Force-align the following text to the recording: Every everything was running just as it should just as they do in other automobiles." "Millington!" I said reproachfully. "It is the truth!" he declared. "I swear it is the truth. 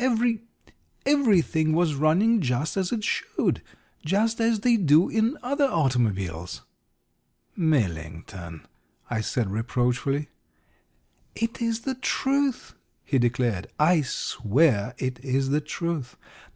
Every 0.00 0.42
everything 1.06 1.72
was 1.72 1.94
running 1.94 2.40
just 2.40 2.76
as 2.76 2.90
it 2.90 3.04
should 3.04 3.62
just 4.04 4.40
as 4.40 4.58
they 4.62 4.76
do 4.76 5.08
in 5.08 5.38
other 5.44 5.66
automobiles." 5.66 6.62
"Millington!" 7.54 8.66
I 9.08 9.20
said 9.20 9.48
reproachfully. 9.52 10.28
"It 11.36 11.62
is 11.62 11.82
the 11.82 11.94
truth!" 11.94 12.74
he 13.04 13.20
declared. 13.20 13.68
"I 13.78 14.00
swear 14.00 14.96
it 14.98 15.24
is 15.24 15.50
the 15.50 15.60
truth. 15.60 16.16